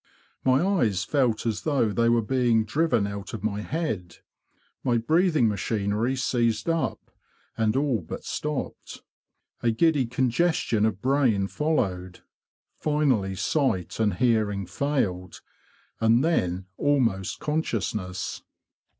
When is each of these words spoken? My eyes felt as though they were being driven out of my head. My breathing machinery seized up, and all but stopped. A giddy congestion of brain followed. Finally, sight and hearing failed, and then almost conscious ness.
My 0.43 0.65
eyes 0.65 1.03
felt 1.03 1.45
as 1.45 1.61
though 1.61 1.89
they 1.89 2.09
were 2.09 2.23
being 2.23 2.65
driven 2.65 3.05
out 3.05 3.35
of 3.35 3.43
my 3.43 3.61
head. 3.61 4.17
My 4.83 4.97
breathing 4.97 5.47
machinery 5.47 6.15
seized 6.15 6.67
up, 6.67 7.11
and 7.55 7.75
all 7.75 8.01
but 8.01 8.23
stopped. 8.23 9.03
A 9.61 9.69
giddy 9.69 10.07
congestion 10.07 10.87
of 10.87 11.03
brain 11.03 11.45
followed. 11.45 12.21
Finally, 12.79 13.35
sight 13.35 13.99
and 13.99 14.15
hearing 14.15 14.65
failed, 14.65 15.41
and 15.99 16.23
then 16.25 16.65
almost 16.77 17.39
conscious 17.39 17.93
ness. 17.93 18.41